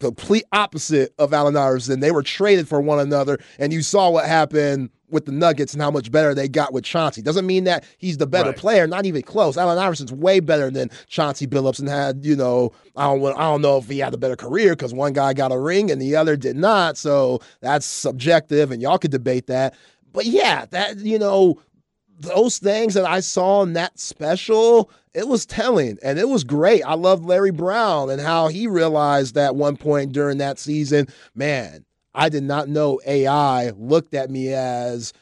[0.00, 2.00] complete opposite of Allen Iverson.
[2.00, 5.80] They were traded for one another, and you saw what happened with the Nuggets and
[5.80, 7.22] how much better they got with Chauncey.
[7.22, 8.58] Doesn't mean that he's the better Right.
[8.58, 9.56] player, not even close.
[9.56, 13.62] Allen Iverson's way better than Chauncey Billups and had, you know, I don't, I don't
[13.62, 16.16] know if he had a better career because one guy got a ring and the
[16.16, 16.96] other did not.
[16.96, 19.74] So that's subjective, and y'all could debate that.
[20.12, 21.60] But yeah, that, you know,
[22.18, 26.82] those things that I saw in that special, it was telling and it was great.
[26.82, 31.84] I loved Larry Brown and how he realized at one point during that season, man,
[32.14, 35.12] I did not know AI looked at me as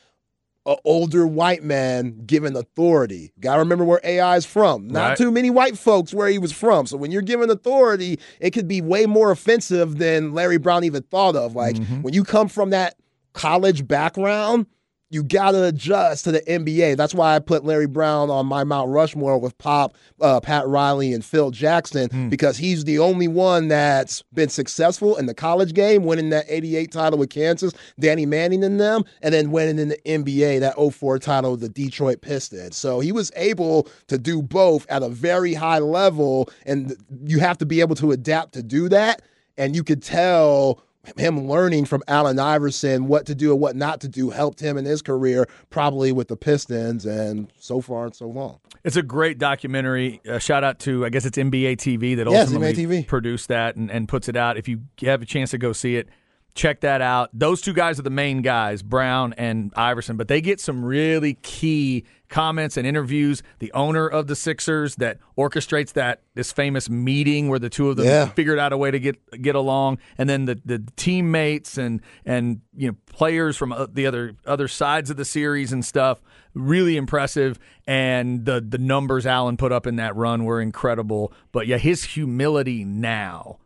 [0.66, 3.32] an older white man given authority.
[3.38, 4.88] Got to remember where AI is from.
[4.88, 5.18] Not Right.
[5.18, 6.86] too many white folks where he was from.
[6.86, 11.02] So when you're given authority, it could be way more offensive than Larry Brown even
[11.02, 11.54] thought of.
[11.54, 12.02] Like mm-hmm.
[12.02, 12.96] when you come from that
[13.34, 14.66] college background,
[15.10, 16.96] you gotta adjust to the NBA.
[16.96, 21.12] That's why I put Larry Brown on my Mount Rushmore with Pop, uh, Pat Riley,
[21.12, 26.04] and Phil Jackson because he's the only one that's been successful in the college game,
[26.04, 29.98] winning that '88 title with Kansas, Danny Manning and them, and then winning in the
[30.04, 32.76] NBA that 04 title with the Detroit Pistons.
[32.76, 37.58] So he was able to do both at a very high level, and you have
[37.58, 39.22] to be able to adapt to do that.
[39.56, 40.82] And you could tell
[41.16, 44.76] him learning from Allen Iverson what to do and what not to do helped him
[44.76, 48.58] in his career, probably with the Pistons, and so far and so long.
[48.84, 50.20] It's a great documentary.
[50.28, 53.06] Uh, shout out to I guess it's NBA TV that Yes, ultimately NBA TV.
[53.06, 54.56] produced that and, and puts it out.
[54.56, 56.08] If you have a chance to go see it,
[56.54, 57.30] check that out.
[57.32, 61.34] Those two guys are the main guys, Brown and Iverson, but they get some really
[61.42, 63.42] key comments and interviews.
[63.58, 67.96] The owner of the Sixers that orchestrates that this famous meeting where the two of
[67.96, 68.26] them Yeah.
[68.28, 72.60] figured out a way to get get along, and then the the teammates and and
[72.76, 76.20] you know players from uh, the other other sides of the series and stuff.
[76.54, 81.32] Really impressive, and the the numbers Allen put up in that run were incredible.
[81.50, 83.58] But yeah, his humility now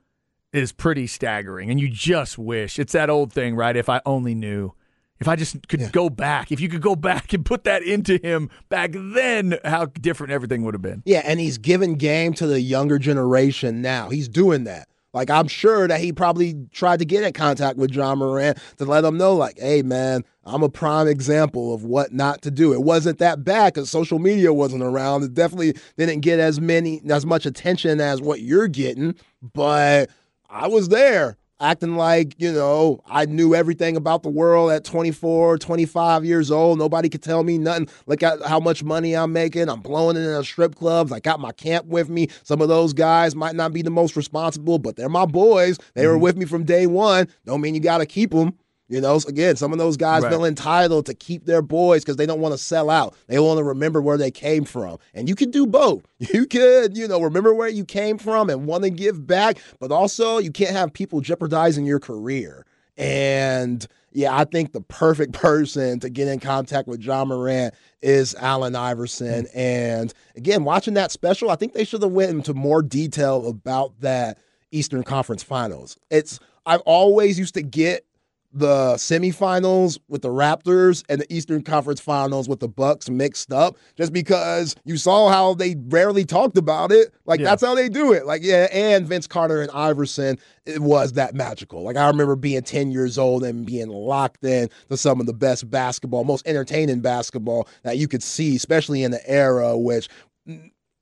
[0.53, 3.77] is pretty staggering, and you just wish it's that old thing, right?
[3.77, 4.73] If I only knew.
[5.21, 8.19] If I just could go back, if you could go back and put that into
[8.19, 11.03] him back then, how different everything would have been.
[11.05, 14.11] Yeah, and he's giving game to the younger generation now.
[14.11, 14.87] He's doing that.
[15.13, 18.85] Like I'm sure that he probably tried to get in contact with Ja Morant to
[18.85, 22.73] let him know, like, hey man, I'm a prime example of what not to do.
[22.73, 25.25] It wasn't that bad because social media wasn't around.
[25.25, 30.11] It definitely didn't get as many as much attention as what you're getting, but
[30.49, 35.59] I was there acting like, you know, I knew everything about the world at 24,
[35.59, 36.79] 25 years old.
[36.79, 37.89] Nobody could tell me nothing.
[38.07, 39.69] Look at how much money I'm making.
[39.69, 41.13] I'm blowing it in the strip clubs.
[41.13, 42.29] I got my camp with me.
[42.45, 45.79] Some of those guys might not be the most responsible, but they're my boys.
[45.95, 46.23] They were mm-hmm.
[46.23, 47.29] with me from day one.
[47.45, 48.55] Don't mean you got to keep them.
[48.89, 50.33] You know, again, some of those guys Right.
[50.33, 53.15] feel entitled to keep their boys because they don't want to sell out.
[53.27, 54.99] They want to remember where they came from.
[55.13, 56.03] And you can do both.
[56.35, 59.93] You could, you know, remember where you came from and want to give back, but
[59.93, 62.65] also you can't have people jeopardizing your career.
[62.97, 68.35] And yeah, I think the perfect person to get in contact with Ja Morant is
[68.37, 69.45] Allen Iverson.
[69.45, 69.57] Mm.
[69.57, 74.01] And again, watching that special, I think they should have went into more detail about
[74.01, 74.39] that
[74.71, 75.97] Eastern Conference Finals.
[76.11, 78.05] It's I've always used to get
[78.53, 83.77] the semifinals with the Raptors and the Eastern Conference Finals with the Bucks mixed up
[83.97, 87.13] just because you saw how they rarely talked about it.
[87.27, 87.47] Like Yeah.
[87.47, 88.27] that's how they do it.
[88.27, 91.83] Like yeah, and Vince Carter and Iverson, it was that magical.
[91.83, 95.35] Like I remember being 10 years old and being locked in to some of the
[95.35, 100.09] best basketball, most entertaining basketball that you could see, especially in the era which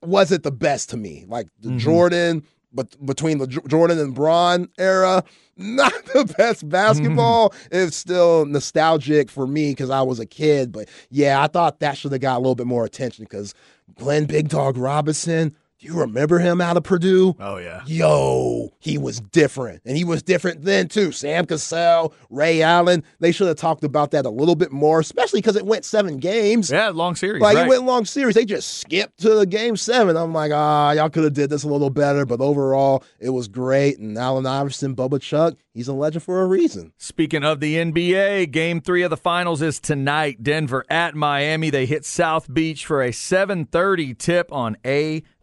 [0.03, 1.25] wasn't the best to me.
[1.29, 1.79] Like the mm-hmm.
[1.79, 2.43] Jordan
[2.77, 5.25] but between the J- Jordan and Braun era,
[5.57, 7.55] not the best basketball.
[7.71, 10.73] It's still nostalgic for me because I was a kid.
[10.73, 13.55] But yeah, I thought that should have got a little bit more attention because
[13.97, 15.57] Glenn Big Dog Robinson.
[15.87, 17.37] You remember him out of Purdue?
[17.39, 17.83] Oh yeah.
[17.87, 19.83] Yo, he was different.
[19.85, 21.13] And he was different then too.
[21.13, 25.41] Sam Cassell, Ray Allen, they should have talked about that a little bit more, especially
[25.41, 26.73] because it went seven games.
[26.73, 27.41] Yeah, long series.
[27.41, 27.67] Like right.
[27.67, 28.35] it went long series.
[28.35, 30.17] They just skipped to the game seven.
[30.17, 33.47] I'm like, ah, y'all could have did this a little better, but overall it was
[33.47, 33.99] great.
[33.99, 36.93] And Allen Iverson, Bubba Chuck, he's a legend for a reason.
[36.99, 40.43] Speaking of the NBA, game three of the finals is tonight.
[40.43, 41.71] Denver at Miami.
[41.71, 44.77] They hit South Beach for a 7:30 tip on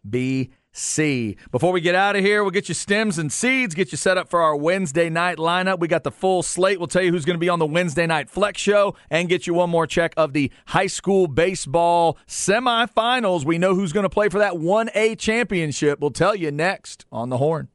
[0.05, 1.37] ABC.
[1.51, 4.17] Before we get out of here, we'll get you stems and seeds, get you set
[4.17, 5.79] up for our Wednesday night lineup.
[5.79, 6.79] We got the full slate.
[6.79, 9.47] We'll tell you who's going to be on the Wednesday night flex show and get
[9.47, 13.45] you one more check of the high school baseball semifinals.
[13.45, 15.99] We know who's going to play for that 1A championship.
[15.99, 17.69] We'll tell you next on the horn.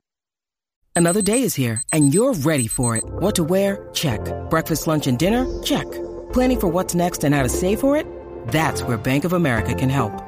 [0.97, 3.05] Another day is here, and you're ready for it.
[3.07, 3.89] What to wear?
[3.95, 4.21] Check.
[4.51, 5.47] Breakfast, lunch, and dinner?
[5.63, 5.89] Check.
[6.33, 8.05] Planning for what's next and how to save for it?
[8.49, 10.28] That's where Bank of America can help.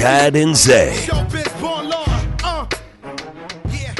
[0.00, 0.94] Chad and Zay.
[1.06, 2.66] Showbiz born law.
[3.70, 3.94] Yeah.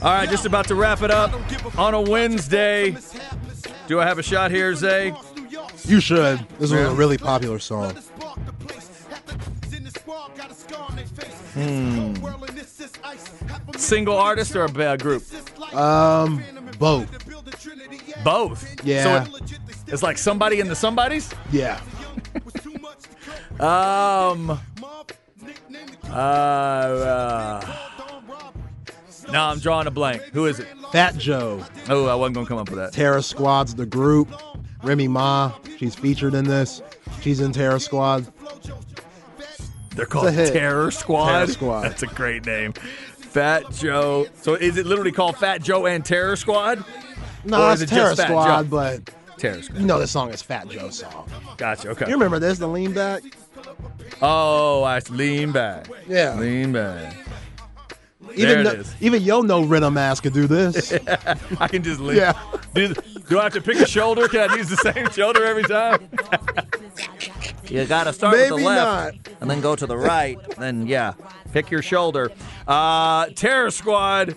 [0.00, 1.32] All right, just about to wrap it up
[1.76, 2.96] on a Wednesday.
[3.88, 5.12] Do I have a shot here, Zay?
[5.84, 6.38] You should.
[6.60, 7.94] This was a really popular song.
[11.54, 12.14] Hmm.
[13.76, 15.22] Single artist or a ba- group?
[15.74, 16.40] Um,
[16.78, 17.08] both.
[18.24, 18.84] Both.
[18.84, 19.24] Yeah.
[19.24, 21.30] So it- it's like somebody in the somebodies?
[21.50, 21.80] Yeah.
[23.62, 24.58] Um.
[26.10, 27.78] Uh, uh.
[29.30, 30.22] No, I'm drawing a blank.
[30.32, 30.66] Who is it?
[30.90, 31.64] Fat Joe.
[31.88, 32.92] Oh, I wasn't going to come up with that.
[32.92, 34.28] Terror Squad's the group.
[34.82, 36.82] Remy Ma, she's featured in this.
[37.20, 38.26] She's in Terror Squad.
[39.94, 40.52] They're called It's a hit.
[40.52, 41.30] Terror Squad.
[41.30, 41.82] Terror Squad.
[41.82, 42.72] That's a great name.
[42.72, 44.26] Fat Joe.
[44.40, 46.84] So is it literally called Fat Joe and Terror Squad?
[47.44, 49.08] No, it's it Terror Squad, but
[49.38, 49.80] Terror Squad.
[49.80, 51.28] you know this song is Fat Joe's song.
[51.56, 51.90] Gotcha.
[51.90, 52.06] Okay.
[52.06, 53.22] You remember this, the lean back?
[54.20, 55.88] Oh, I lean back.
[56.08, 56.38] Yeah.
[56.38, 57.14] Lean back.
[58.34, 58.94] Even There it the- is.
[59.00, 60.92] even yo no rhythm ass could do this.
[61.60, 62.16] I can just lean.
[62.18, 62.40] Yeah.
[62.74, 62.94] Do,
[63.28, 64.28] do I have to pick a shoulder?
[64.28, 66.08] Can I use the same shoulder every time?
[67.68, 69.34] You got to start with the left not.
[69.40, 70.38] and then go to the right.
[70.56, 71.14] Then, yeah.
[71.52, 72.30] Pick your shoulder.
[72.66, 74.36] Uh, Terror Squad,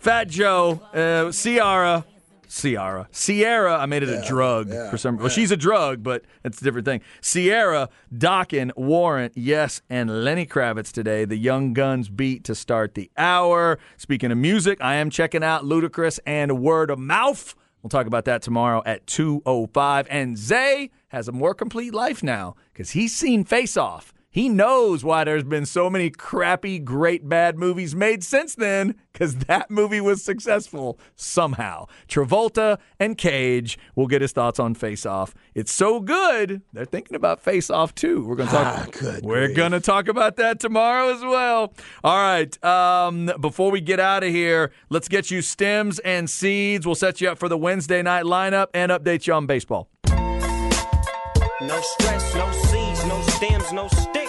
[0.00, 2.04] Fat Joe, uh, Ciara.
[2.48, 3.08] Ciara.
[3.10, 6.64] Sierra, I made it a drug for some Well, she's a drug, but it's a
[6.64, 7.00] different thing.
[7.22, 11.24] Ciara, Dokken, Warrant, yes, and Lenny Kravitz today.
[11.24, 13.78] The Young Gunz beat to start the hour.
[13.96, 17.54] Speaking of music, I am checking out Ludacris and Word of Mouth.
[17.82, 20.06] We'll talk about that tomorrow at 2.05.
[20.10, 24.12] And Zay has a more complete life now because he's seen Face Off.
[24.36, 29.34] He knows why there's been so many crappy, great, bad movies made since then because
[29.46, 31.86] that movie was successful somehow.
[32.06, 35.34] Travolta and Cage will get his thoughts on Face Off.
[35.54, 38.26] It's so good, they're thinking about Face Off too.
[38.26, 38.66] We're going to talk.
[38.66, 39.56] Ah, good we're grief.
[39.56, 41.72] going to talk about that tomorrow as well.
[42.04, 42.62] All right.
[42.62, 46.84] Um, before we get out of here, let's get you stems and seeds.
[46.84, 49.88] We'll set you up for the Wednesday night lineup and update you on baseball.
[51.62, 54.25] No stress, no seeds, no stems, no sticks.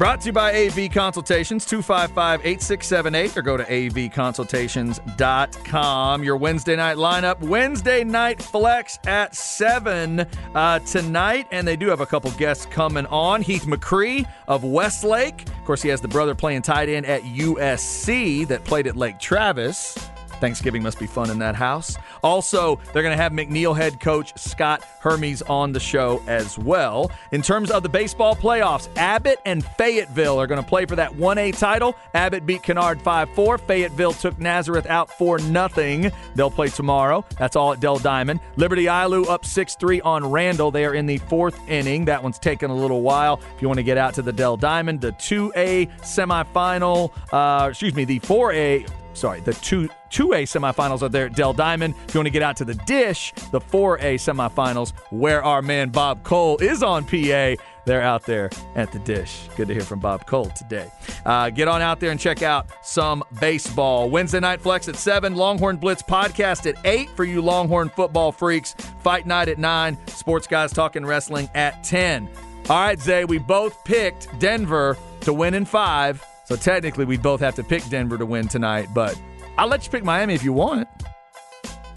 [0.00, 6.24] Brought to you by AV Consultations, 255 8678, or go to avconsultations.com.
[6.24, 10.20] Your Wednesday night lineup, Wednesday night flex at 7
[10.54, 11.48] uh, tonight.
[11.50, 13.42] And they do have a couple guests coming on.
[13.42, 15.46] Heath McCree of Westlake.
[15.46, 19.18] Of course, he has the brother playing tight end at USC that played at Lake
[19.18, 19.98] Travis.
[20.40, 21.96] Thanksgiving must be fun in that house.
[22.22, 27.10] Also, they're going to have McNeil head coach Scott Hermes on the show as well.
[27.32, 31.12] In terms of the baseball playoffs, Abbott and Fayetteville are going to play for that
[31.12, 31.94] 1A title.
[32.14, 33.60] Abbott beat Kennard 5-4.
[33.60, 36.10] Fayetteville took Nazareth out for nothing.
[36.34, 37.24] They'll play tomorrow.
[37.38, 38.40] That's all at Dell Diamond.
[38.56, 40.70] Liberty Hill up 6-3 on Randall.
[40.70, 42.06] They are in the fourth inning.
[42.06, 43.40] That one's taken a little while.
[43.56, 47.94] If you want to get out to the Dell Diamond, the 2A semifinal, uh, excuse
[47.94, 51.94] me, the 4A sorry, the two 2A semifinals are there at Dell Diamond.
[52.08, 55.90] If you want to get out to the dish, the 4A semifinals, where our man
[55.90, 57.54] Bob Cole is on PA,
[57.84, 59.48] they're out there at the dish.
[59.56, 60.90] Good to hear from Bob Cole today.
[61.24, 64.10] Uh, get on out there and check out some baseball.
[64.10, 68.74] Wednesday night flex at 7, Longhorn Blitz podcast at 8 for you Longhorn football freaks.
[69.00, 72.28] Fight night at 9, Sports Guys Talking Wrestling at 10.
[72.68, 76.24] All right, Zay, we both picked Denver to win in five.
[76.50, 79.16] So technically, we both have to pick Denver to win tonight, but
[79.56, 80.88] I'll let you pick Miami if you want.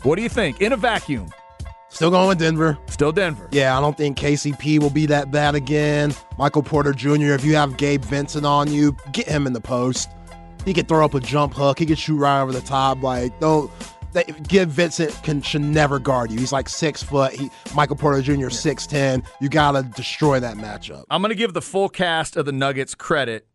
[0.04, 0.62] What do you think?
[0.62, 1.32] In a vacuum,
[1.90, 2.78] Still going with Denver.
[2.86, 3.50] still Denver.
[3.52, 6.14] Yeah, I don't think KCP will be that bad again.
[6.38, 10.12] Michael Porter Jr., if you have Gabe Vincent on you, get him in the post.
[10.66, 11.80] He could throw up a jump hook.
[11.80, 13.02] He could shoot right over the top.
[13.02, 13.72] Like, don't.
[14.12, 16.38] They, give Vincent can should never guard you.
[16.38, 17.34] He's like six foot.
[17.34, 18.50] He Michael Porter Jr.
[18.52, 19.24] six ten.
[19.42, 21.06] You gotta destroy that matchup.
[21.10, 23.48] I'm going to give the full cast of the Nuggets credit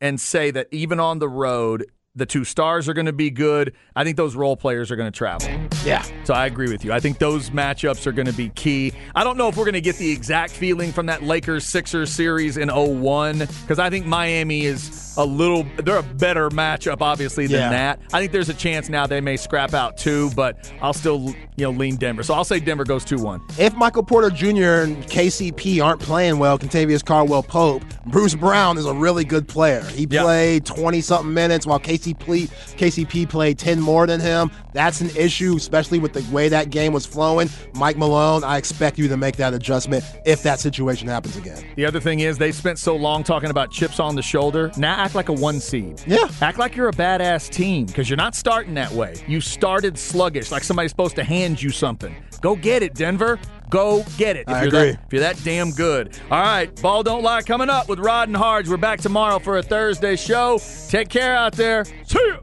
[0.00, 3.74] and say that even on the road, the two stars are going to be good.
[3.94, 5.48] I think those role players are going to travel.
[5.86, 6.92] Yeah, So I agree with you.
[6.92, 8.92] I think those matchups are going to be key.
[9.14, 12.10] I don't know if we're going to get the exact feeling from that Lakers Sixers
[12.12, 17.46] series in 01 because I think Miami is a little they're a better matchup obviously
[17.46, 17.70] than Yeah.
[17.70, 18.00] that.
[18.12, 21.64] I think there's a chance now they may scrap out two, but I'll still you
[21.64, 22.22] know lean Denver.
[22.22, 23.40] So I'll say Denver goes 2-1.
[23.58, 24.82] if Michael Porter Jr.
[24.84, 29.82] and KCP aren't playing well, Kentavious Caldwell Pope, Bruce Brown is a really good player.
[29.84, 30.22] He Yeah.
[30.22, 34.50] played 20 something minutes while KCP, KCP played 10 more than him.
[34.76, 37.48] That's an issue, especially with the way that game was flowing.
[37.76, 41.64] Mike Malone, I expect you to make that adjustment if that situation happens again.
[41.76, 44.70] The other thing is they spent so long talking about chips on the shoulder.
[44.76, 46.02] Now act like a one seed.
[46.06, 46.28] Yeah.
[46.42, 49.14] Act like you're a badass team because you're not starting that way.
[49.26, 52.14] You started sluggish, like somebody's supposed to hand you something.
[52.42, 53.38] Go get it, Denver.
[53.70, 54.42] Go get it.
[54.46, 54.90] If I you're agree.
[54.90, 56.20] That, if you're that damn good.
[56.30, 58.68] All right, Ball Don't Lie coming up with Rod and Harge.
[58.68, 60.60] We're back tomorrow for a Thursday show.
[60.90, 61.86] Take care out there.
[62.04, 62.34] See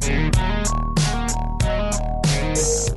[0.00, 0.92] ya.
[2.56, 2.95] Peace.